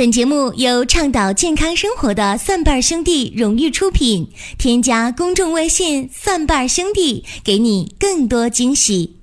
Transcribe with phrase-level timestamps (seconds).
[0.00, 4.30] 本节目由倡导健康生活的蒜瓣兄弟荣誉出品。
[4.56, 9.18] 添加公众微信“蒜瓣兄弟”，给你更多惊喜。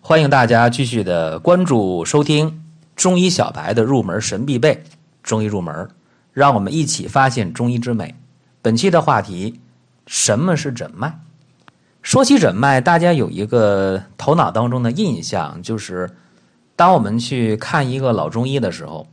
[0.00, 2.62] 欢迎大家继续的关注收听
[2.96, 4.82] 中医小白的入门神必备
[5.22, 5.90] 中医入门，
[6.32, 8.14] 让我们一起发现中医之美。
[8.62, 9.60] 本期的话题：
[10.06, 11.20] 什么是诊脉？
[12.00, 16.10] 说起诊脉，大家有一个头脑当中的印象，就是
[16.74, 19.06] 当我们去看一个老中医的时候。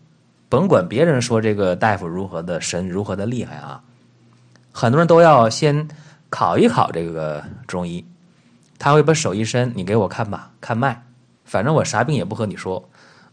[0.52, 3.82] 甭管别人说这个大夫如何的神，如何的厉害啊，
[4.74, 5.88] 很多人都要先
[6.30, 8.04] 考一考这个中医。
[8.78, 11.04] 他会把手一伸，你给我看吧，看脉。
[11.46, 12.84] 反正我啥病也不和你说，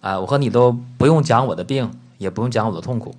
[0.01, 3.17] 啊，我和你都不用讲我的病，也不用讲我的痛苦。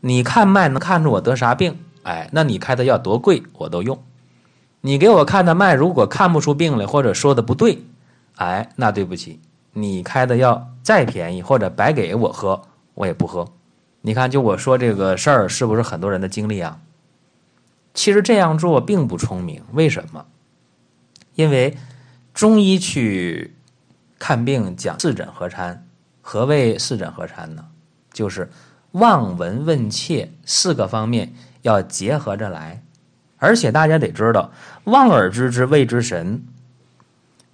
[0.00, 3.98] 你看脉能看出我得啥病，哎，那你开的药多贵我都用。
[4.82, 7.78] 你给我看的脉，如果看不出病来，或者说的不对，
[8.36, 9.40] 哎，那对不起，
[9.72, 12.60] 你开的药再便宜或者白给我喝。
[12.94, 13.52] 我也不喝，
[14.02, 16.80] 你看，就我说这个事儿，是不是很多人的经历啊？
[17.94, 20.26] 其实这样做并不聪明，为什么？
[21.34, 21.76] 因为
[22.34, 23.54] 中医去
[24.18, 25.86] 看病讲四诊合参，
[26.20, 27.64] 何谓四诊合参呢？
[28.12, 28.50] 就是
[28.92, 32.82] 望闻问切四个方面要结合着来，
[33.38, 34.50] 而且大家得知道，
[34.84, 36.42] 望而知之谓之神，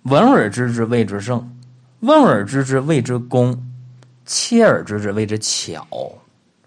[0.02, 1.56] 闻而知之谓之圣，
[2.00, 3.62] 问而知之谓之功。
[4.27, 5.86] 切而知之谓之巧，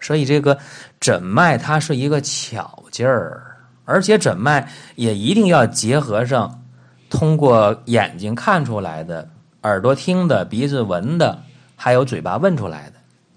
[0.00, 0.58] 所以这个
[0.98, 6.62] 诊脉它是一个巧劲儿，而且诊脉也一定要结合上
[7.10, 9.28] 通过眼睛看出来的、
[9.62, 11.42] 耳朵听的、鼻子闻的，
[11.76, 12.94] 还有嘴巴问出来的，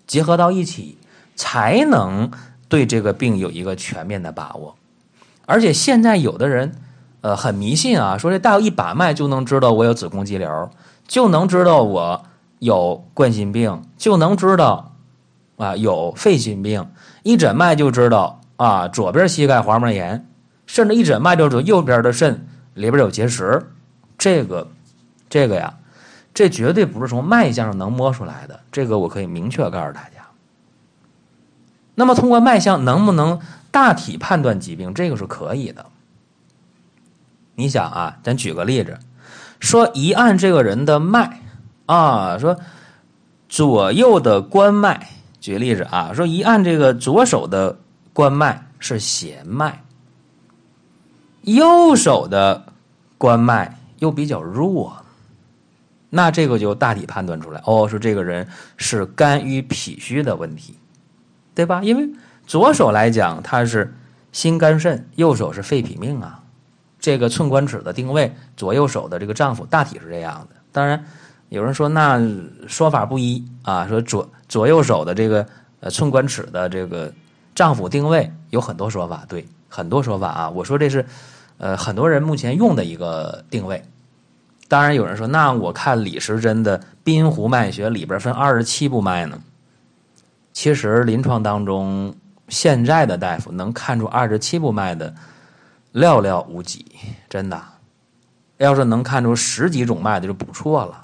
[0.07, 0.97] 结合到一起，
[1.35, 2.31] 才能
[2.69, 4.73] 对这个病有一个全面的把握。
[5.45, 6.73] 而且现在有的人，
[7.19, 10.71] 呃，很迷信啊，说这大夫一把脉就能知道我有子宫肌瘤，
[11.05, 12.25] 就能知道我。
[12.63, 14.93] 有冠心病就能知道，
[15.57, 16.89] 啊，有肺心病，
[17.21, 20.25] 一诊脉就知道啊，左边膝盖滑膜炎，
[20.65, 23.67] 甚至一诊脉就知道右边的肾里边有结石，
[24.17, 24.69] 这个，
[25.29, 25.73] 这个呀，
[26.33, 30.25] 这绝对不是从脉象上能摸出来的，这个我可以明确告诉大家。
[31.95, 34.93] 那么通过脉象能不能大体判断疾病？
[34.93, 35.85] 这个是可以的。
[37.55, 38.97] 你想啊，咱举个例子，
[39.59, 41.41] 说一按这个人的脉。
[41.85, 42.57] 啊，说
[43.49, 45.07] 左右的关脉，
[45.41, 47.77] 举个例子啊，说一按这个左手的
[48.13, 49.83] 关脉是弦脉，
[51.41, 52.63] 右手的
[53.17, 54.95] 关脉又比较弱，
[56.09, 60.77] 那这个就大体判断出来，哦，说这个人是肝郁脾虚的问题，
[61.53, 61.81] 对吧？
[61.83, 62.09] 因为
[62.47, 63.93] 左手来讲它是
[64.31, 66.41] 心肝肾，右手是肺脾命啊，
[66.97, 71.05] 这个寸关尺的定位，左右手的这个脏腑大体是这样的，当然。
[71.53, 72.19] 有人说那
[72.67, 75.45] 说法不一啊，说左左右手的这个
[75.81, 77.13] 呃寸关尺的这个
[77.53, 80.49] 脏腑定位有很多说法，对，很多说法啊。
[80.49, 81.05] 我说这是
[81.59, 83.83] 呃很多人目前用的一个定位。
[84.67, 89.39] 当然有人说，那我看李时珍的《滨湖脉学》里边分二十七部脉呢。
[90.53, 92.15] 其实临床当中，
[92.47, 95.13] 现在的大夫能看出二十七部脉的
[95.93, 96.83] 寥寥无几，
[97.29, 97.61] 真的。
[98.57, 101.02] 要是能看出十几种脉的就不错了。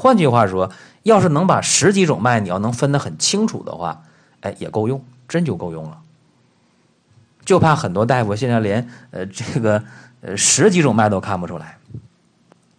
[0.00, 0.70] 换句话说，
[1.02, 4.02] 要是能把十几种脉，你要能分得很清楚的话，
[4.40, 5.98] 哎，也够用，真就够用了。
[7.44, 9.84] 就怕很多大夫现在连呃这个
[10.22, 11.76] 呃十几种脉都看不出来，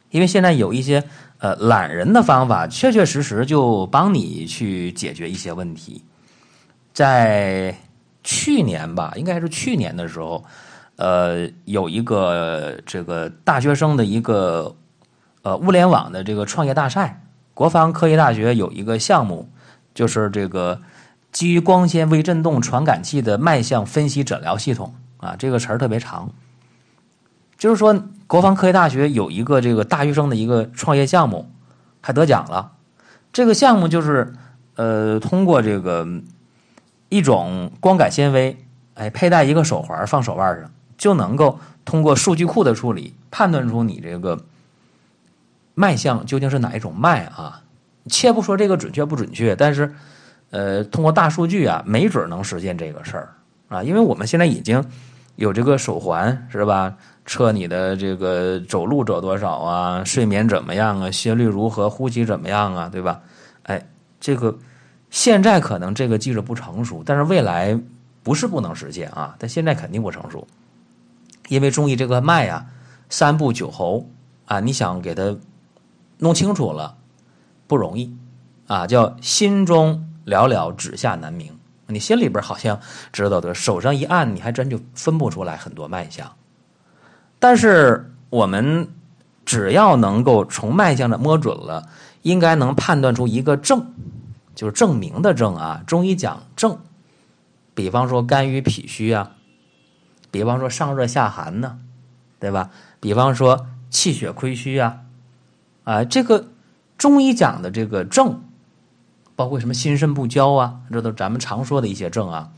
[0.09, 1.03] 因为现在有一些
[1.37, 6.03] 呃懒人的方法，确确实实就帮你去解决一些问题。
[6.91, 7.77] 在
[8.23, 10.43] 去年吧，应该是去年的时候，
[10.95, 14.75] 呃，有一个这个大学生的一个。
[15.43, 17.23] 呃，物联网的这个创业大赛，
[17.55, 19.49] 国防科技大学有一个项目，
[19.95, 20.79] 就是这个
[21.31, 26.29] 基于光纤微振动传感器的脉象分析诊疗系统啊，这个词儿特别长。
[27.57, 31.49] 就是说，国防科技大学有一个这个大学生的一个创业项目，
[32.01, 32.73] 还得奖了。
[33.33, 34.33] 这个项目就是
[34.75, 36.07] 呃，通过这个
[37.09, 38.57] 一种光感纤维，
[38.93, 44.37] 哎，佩戴一个手环放手腕上，就能够通过数据库的处理，判断出你这个。
[45.73, 47.61] 脉象究竟是哪一种脉啊？
[48.07, 49.93] 切不说这个准确不准确，但是，
[50.49, 53.29] 呃，通过大数据啊，没准能实现这个事儿
[53.67, 53.83] 啊。
[53.83, 54.83] 因为我们现在已经
[55.35, 56.97] 有这个手环，是吧？
[57.27, 63.21] 测你的这个走路走多少啊，睡眠怎么样啊，心率如何，呼吸怎么样啊，对吧？
[63.63, 63.87] 哎，
[64.19, 64.57] 这个
[65.11, 67.79] 现在可能这个技术不成熟，但是未来
[68.23, 69.35] 不是不能实现啊。
[69.37, 70.47] 但现在肯定不成熟，
[71.49, 72.65] 因为中医这个脉啊，
[73.09, 74.09] 三步九候
[74.45, 75.37] 啊，你想给它。
[76.21, 76.97] 弄清楚了
[77.65, 78.15] 不容易，
[78.67, 81.57] 啊，叫心中寥寥，指下难明。
[81.87, 82.79] 你心里边好像
[83.11, 86.31] 知道的，手上一按，你还真就分不出来很多脉象。
[87.39, 88.87] 但是我们
[89.45, 91.89] 只要能够从脉象的摸准了，
[92.21, 93.93] 应该能判断出一个症，
[94.53, 95.83] 就是证明的症啊。
[95.87, 96.77] 中医讲症，
[97.73, 99.31] 比方说肝郁脾虚啊，
[100.29, 101.79] 比方说上热下寒呢，
[102.39, 102.69] 对吧？
[102.99, 104.99] 比方说气血亏虚啊，
[105.83, 106.47] 啊，这个
[106.97, 108.41] 中医讲的这个症。
[109.33, 112.49] 包括什么心肾不交啊，这都咱们常说的一些症啊。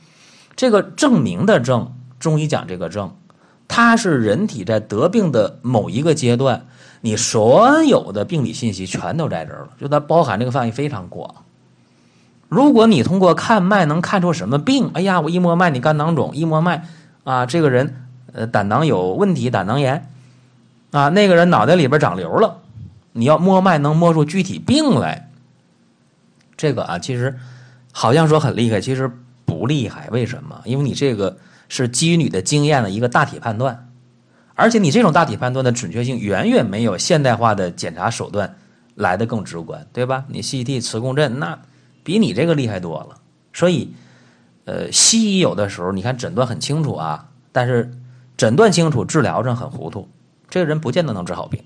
[0.53, 3.15] 这个证明的症，中医讲这个症，
[3.69, 6.65] 它是人体在得病的某一个阶段，
[6.99, 11.45] 你所有的病理信息全都在这儿了，就它包含这个范围非常广。
[12.49, 16.85] 如果你通过看脉能看出什么病，哎呀，我一摸脉你肝囊肿，一摸脉
[17.23, 17.95] 啊，这个人
[18.33, 20.09] 呃胆囊有问题，胆囊炎
[20.91, 22.57] 啊，那个人脑袋里边长瘤了，
[23.13, 25.31] 你要摸脉能摸出具体病来。
[26.57, 27.39] 这个啊，其实
[27.91, 29.09] 好像说很厉害，其实
[29.45, 30.09] 不厉害。
[30.11, 30.61] 为什么？
[30.65, 31.37] 因为你这个
[31.67, 33.89] 是基于你的经验的一个大体判断，
[34.55, 38.55] 而且你这种大体判断的准确性远远没有现代化的检查手段
[38.95, 40.25] 来的更直观，对吧？
[40.27, 41.59] 你 CT、磁共振那
[42.03, 43.17] 比你这个厉害多了。
[43.51, 43.93] 所以，
[44.65, 47.91] 呃，西医有的时候你看诊断很清楚啊，但是
[48.37, 50.07] 诊断清楚，治疗上很糊涂，
[50.49, 51.61] 这个人不见得能治好病。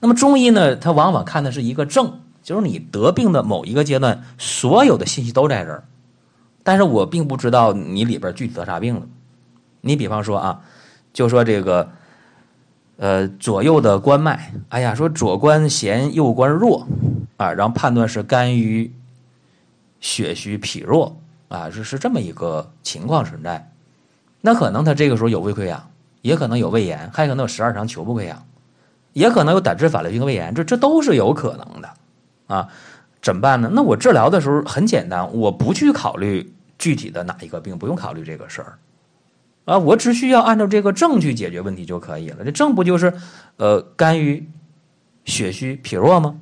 [0.00, 2.20] 那么中医呢，他往往看的是一个症。
[2.42, 5.84] 就是你得病的某一个阶段，所有的信息都在这儿，
[6.62, 9.02] 但是我并不知道你里边具体得啥病了。
[9.82, 10.60] 你比方说啊，
[11.12, 11.86] 就说这个，
[12.96, 16.88] 呃，左右的关脉，哎呀，说左关弦，右关弱
[17.36, 18.90] 啊，然后判断是肝郁、
[20.00, 21.14] 血虚、脾弱
[21.48, 23.70] 啊，是是这么一个情况存在。
[24.40, 25.90] 那可能他这个时候有胃溃疡，
[26.22, 28.42] 也可能有胃炎，还可能有十二肠球部溃疡，
[29.12, 31.90] 也可能有胆汁反流性胃炎，这这都是有可能的。
[32.46, 32.68] 啊，
[33.22, 33.70] 怎么办呢？
[33.72, 38.78] 那我治疗的时候很简单，我不去考虑具体的哪一个病，不用考虑这个事儿，
[39.66, 42.44] 啊，我只需要按照这个症去解决问题就可以了。
[42.44, 43.12] 这症不就是，
[43.56, 44.48] 呃，肝郁、
[45.24, 46.34] 血虚、脾弱吗？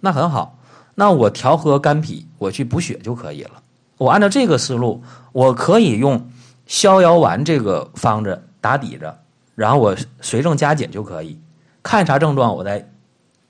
[0.00, 0.58] 那很好，
[0.94, 3.50] 那我调和肝脾，我去补血就可以了。
[3.98, 5.02] 我按照这个思路，
[5.32, 6.30] 我可以用
[6.64, 9.18] 逍遥丸这个方子打底着，
[9.54, 11.38] 然后我随症加减就可以，
[11.82, 12.90] 看啥症状，我再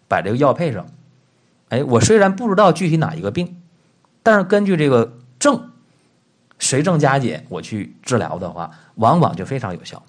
[0.09, 0.87] 把这个药配上。
[1.69, 3.61] 哎，我虽然不知道具体哪一个病，
[4.23, 5.71] 但是根据这个症，
[6.59, 10.03] 随症加减，我去治疗的话，往往就非常有效。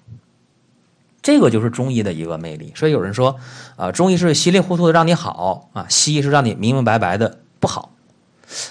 [1.22, 2.72] 这个就是中医的一个魅力。
[2.74, 3.38] 所以有人说，
[3.76, 7.92] 啊，中医是稀里糊涂的让你好啊，西医是让你明明白白的不好。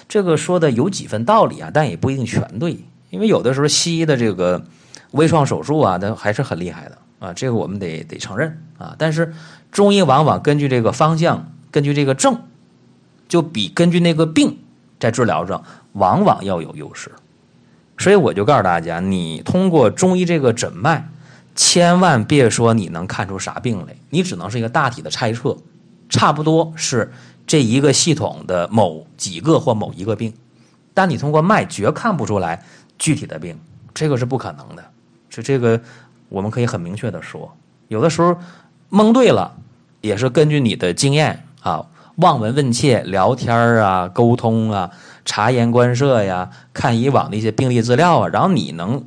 [0.06, 2.78] 这个说的有几分道理啊，但也不一定全对。
[3.08, 4.62] 因为有的时候西医的这个
[5.12, 8.94] 微创手术啊，那还是很厉害的啊，这个我们得得承认啊。
[8.98, 9.32] 但是
[9.70, 12.42] 中医往往根据这个方向，根据这个症。
[13.28, 14.58] 就比根据那个病
[15.00, 17.10] 在治疗上往往要有优势，
[17.96, 21.08] 所以我就告诉大家，你通过中医这个诊脉，
[21.54, 25.56] 千万别说你能看出啥病来，你只能是一个大体的猜测，
[26.10, 27.10] 差不多是
[27.46, 30.34] 这一个系统的某几个或某一个病，
[30.92, 32.62] 但你通过脉绝看不出来
[32.98, 33.58] 具体的病，
[33.94, 34.84] 这个是不可能的。
[35.30, 35.80] 是这个
[36.32, 37.54] 我们可以很明确的说，
[37.88, 38.36] 有的时候
[38.88, 39.54] 蒙对了，
[40.00, 41.86] 也是根据你的经验啊。
[42.16, 44.90] 望闻问切、聊天啊、沟通啊、
[45.24, 49.02] 察言观色呀、看以往的一些病例资料啊，然后你能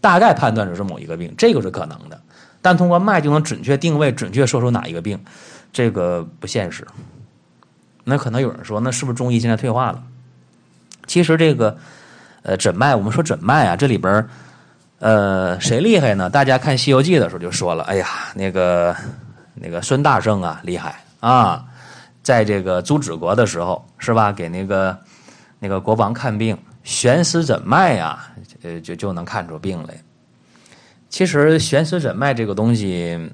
[0.00, 2.20] 大概判断出是某一个病，这个是可能的。
[2.60, 5.16] 但通过脉就能准确定位、准确说出哪一个病，
[5.72, 6.84] 这个不现实。
[8.02, 10.02] 那可能有人说，那是不是中医现在退化了？
[11.06, 11.78] 其实这个
[12.42, 14.26] 呃诊脉，我们说诊脉啊，这里边
[14.98, 16.28] 呃谁厉害呢？
[16.28, 18.94] 大家看《西游记》的时候就说了，哎呀，那个
[19.54, 21.64] 那个孙大圣啊，厉害啊！
[22.22, 24.32] 在这个朱子国的时候，是吧？
[24.32, 24.98] 给那个
[25.60, 28.18] 那个国王看病，悬丝诊脉呀，
[28.62, 29.94] 呃，就就能看出病来。
[31.08, 33.30] 其实悬丝诊脉这个东西，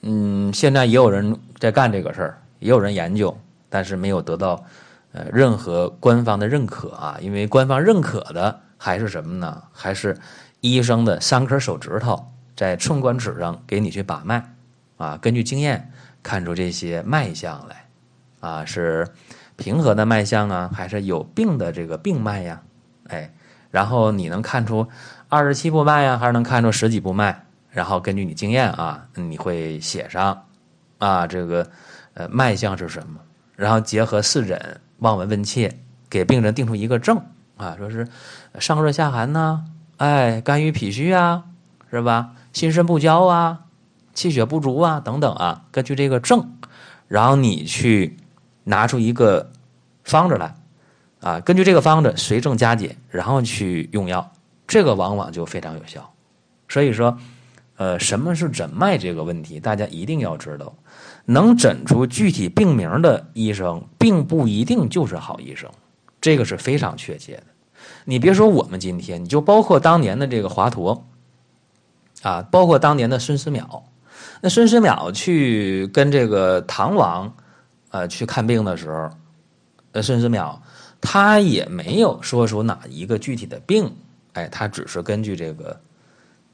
[0.00, 3.36] 嗯，现在也有人在干这个事儿，也有人研究，
[3.68, 4.64] 但是没有得到
[5.12, 7.16] 呃任何官方的认可啊。
[7.20, 9.62] 因为官方认可的还是什么呢？
[9.70, 10.18] 还是
[10.62, 14.54] 医生的三根手指头在寸关尺上给你去把脉
[14.96, 15.92] 啊，根据经验
[16.22, 17.84] 看出这些脉象来。
[18.40, 19.06] 啊，是
[19.54, 22.60] 平和的脉象啊，还是有病的这个病脉呀？
[23.06, 23.32] 哎，
[23.70, 24.88] 然后你能看出
[25.28, 27.44] 二十七步脉呀，还是能看出十几步脉？
[27.70, 30.46] 然后根据你经验啊，你会写上
[30.98, 31.70] 啊，这个
[32.14, 33.20] 呃脉象是什么？
[33.54, 35.78] 然后结合四诊，望闻问切，
[36.10, 37.24] 给病人定出一个症
[37.56, 38.08] 啊，说是
[38.58, 39.64] 上热下寒呐，
[40.02, 41.44] 哎，肝郁脾虚啊，
[41.90, 42.32] 是吧？
[42.52, 43.66] 心肾不交啊，
[44.14, 46.56] 气血不足啊，等等啊，根据这个症，
[47.06, 48.16] 然后你去。
[48.64, 49.50] 拿出一个
[50.04, 50.54] 方子来，
[51.20, 54.30] 啊，根据这个方子随症加减，然后去用药，
[54.68, 56.08] 这个往往就非常有效。
[56.68, 57.18] 所以说，
[57.76, 60.72] 呃，什么是诊脉这个问题，大家一定要知道，
[61.24, 65.68] 能诊出具体病名的医生，并不一定就是好医生，
[66.20, 67.42] 这个是非常确切的。
[68.04, 71.02] 你别说我们今天，你就包括当年的这个华佗，
[72.22, 73.82] 啊，包括当年的孙思邈，
[74.40, 77.34] 那孙思邈去跟这个唐王，
[77.90, 79.10] 呃，去看病的时候，
[79.92, 80.56] 呃，孙思邈。
[81.04, 83.92] 他也没有说出哪一个具体的病，
[84.34, 85.80] 哎，他只是根据这个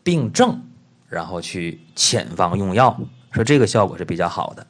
[0.03, 0.59] 病症，
[1.07, 2.99] 然后去遣方用药，
[3.31, 4.67] 说这个效果是比较好的。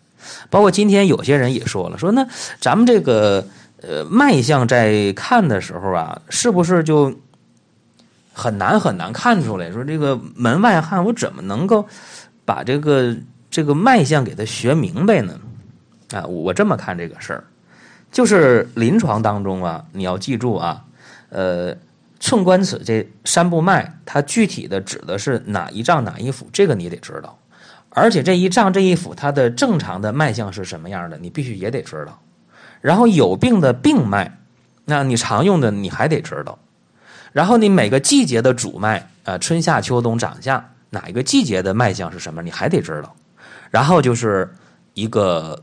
[0.50, 2.26] 包括今天有些人也说了，说那
[2.60, 3.46] 咱们这个
[3.82, 7.14] 呃脉象在看的时候啊，是不是就
[8.32, 9.70] 很难很难看出来？
[9.72, 11.86] 说这个门外汉，我怎么能够
[12.44, 13.16] 把这个
[13.50, 15.38] 这个脉象给他学明白呢？
[16.12, 17.44] 啊，我这么看这个事儿。
[18.10, 20.82] 就是临床当中啊，你要记住啊，
[21.28, 21.76] 呃，
[22.18, 27.38] 寸关尺这三部脉，它具体的指的是哪一脏哪一腑，这个你得知道。
[27.90, 32.18] 而且这一脏这一腑它的正常的脉象是什么样的，你必须也得知道。
[32.80, 34.38] 然后有病的病脉，
[34.84, 36.58] 那你常用的你还得知道。
[37.32, 43.14] 然后你每个季节的主脉啊，春夏秋冬长夏哪一个季节的脉象是什么，你还得知道。
[43.70, 44.54] 然后就是
[44.94, 45.62] 一个。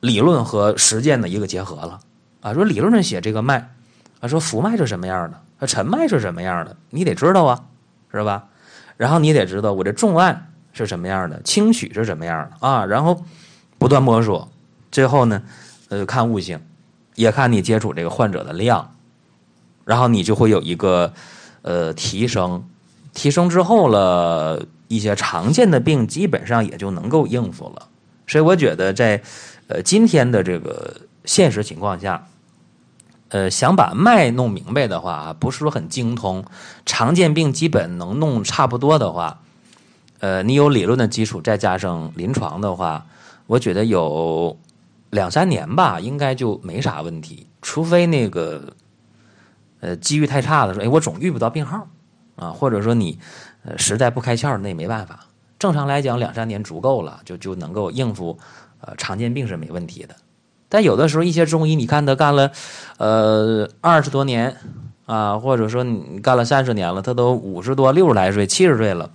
[0.00, 2.00] 理论和实践的一个结合了
[2.40, 2.54] 啊！
[2.54, 3.70] 说理论上写这个脉
[4.20, 7.60] 啊，说浮脉是什么样的，啊沉脉是什么样的，你得知道啊，
[8.10, 8.46] 是吧？
[8.96, 12.86] 然后你得知道我这重按是什么样的，轻取是什么样的啊？
[12.86, 13.22] 然后
[13.76, 14.50] 不断摸索，
[14.90, 15.42] 最后呢，
[15.90, 16.58] 呃，看悟性，
[17.14, 18.94] 也看你接触这个患者的量，
[19.84, 21.12] 然后你就会有一个
[21.60, 22.64] 呃提升，
[23.12, 27.86] 提升之后了一些常见的病基本上也就能够应付了。
[28.26, 29.22] 所以我觉得在。
[29.72, 32.26] 呃，今天的这个现实情况下，
[33.28, 36.44] 呃，想把脉弄明白的话，不是说很精通，
[36.84, 39.38] 常见病基本能弄差不多的话，
[40.18, 43.06] 呃，你有理论的基础，再加上临床的话，
[43.46, 44.58] 我觉得有
[45.10, 47.46] 两三年吧，应该就没啥问题。
[47.60, 48.74] 除非那个，
[49.80, 51.86] 呃，机遇太差的，说，哎，我总遇不到病号
[52.36, 53.18] 啊，或者说你，
[53.64, 55.26] 呃，实在不开窍，那也没办法。
[55.58, 58.38] 正常来讲，两三年足够了，就就能够应付。
[58.82, 60.16] 呃，常见病是没问题的，
[60.70, 62.50] 但有的时候一些中医，你看他干了，
[62.96, 64.56] 呃，二十多年
[65.04, 69.10] 啊，或者说你干了三十年了，他都五十多、六十来岁、七十岁了，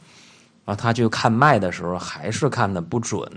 [0.66, 3.28] 啊，他去看脉的时候还是看的不准，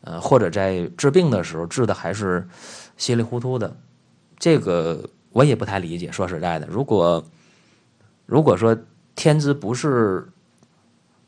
[0.00, 2.46] 呃，或者在治病的时候治的还是
[2.96, 3.76] 稀里糊涂的，
[4.38, 6.10] 这个我也不太理解。
[6.12, 7.24] 说实在的，如果
[8.26, 8.76] 如果说
[9.14, 10.28] 天资不是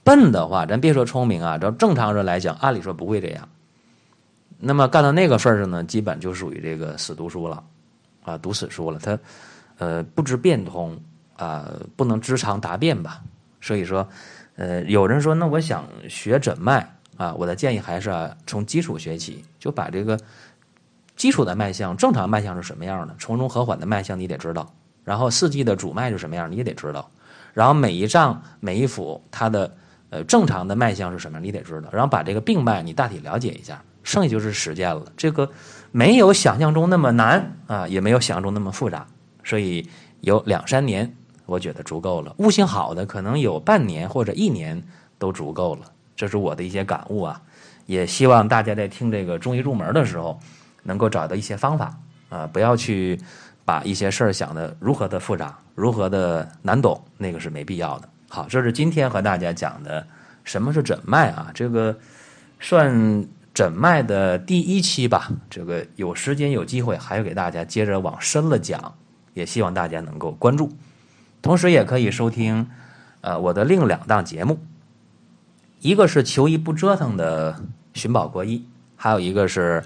[0.05, 3.49] 笨的话，咱别说聪明啊，照正常人来讲，按理说不会这样。
[4.59, 7.65] 那么干到那个份上呢，基本就属于这个死读书了，
[8.25, 8.99] 啊，读死书了。
[8.99, 9.19] 他，
[9.79, 10.99] 呃，不知变通
[11.37, 13.23] 啊，不能知常达变吧。
[13.61, 14.07] 所以说，
[14.57, 20.19] 呃，有人说，那我想学诊脉啊，我的建议还是啊，从基础学起，就把这个
[21.17, 24.73] 基础的脉象，正常脉象是什么样的，从容和缓的脉象你得知道，
[25.05, 27.11] 然后四季的主脉是什么样，你也得知道，
[27.53, 29.71] 然后每一脏每一腑它的
[30.09, 33.83] 呃正常的脉象是什么，你得知道，然后把这个病脉你大体了解一下。
[34.03, 35.49] 剩下就是实践了，这个
[35.93, 39.07] 没有想象中那么难啊，也没有想象中那么复杂，
[39.45, 39.87] 所以
[40.23, 42.35] 有两三年，我觉得足够了。
[42.39, 44.83] 悟性好的可能有半年或者一年
[45.19, 47.41] 都足够了，这是我的一些感悟啊。
[47.87, 50.39] 也希望大家在听这个中医入门的时候，
[50.83, 51.97] 能够找到一些方法
[52.29, 53.19] 啊，不要去
[53.65, 58.09] 把一些事儿想的如何的复杂，如何的难懂，那个是没必要的。
[58.29, 60.07] 好，这是今天和大家讲的
[60.45, 61.99] 什么是诊脉啊，这个
[62.61, 63.27] 算。
[63.53, 68.95] 诊脉的第一期吧，这个有时间有机会还要给大家接着往深了讲，
[69.35, 70.71] 也希望大家能够关注，
[71.43, 72.71] 同时也可以收听，
[73.23, 74.57] 呃，我的另两档节目，
[75.81, 77.59] 一个是求医不折腾的
[77.95, 78.65] 寻宝国医，
[78.97, 79.83] 还有一个是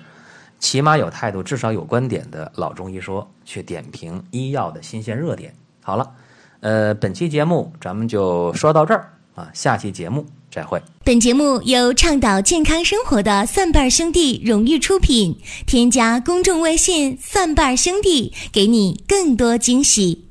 [0.58, 5.54] 起码有态度至少有观点的老中医说，去点评医药的新鲜热点。
[5.82, 6.10] 好了，
[6.60, 10.26] 呃，本期节目咱们就说到这儿啊，下期节目。
[10.50, 10.80] 再会。
[11.02, 15.36] 本节目由倡导健康生活的蒜瓣兄弟荣誉出品。
[15.66, 20.23] 添加公众微信“蒜瓣兄弟”，给你更多惊喜。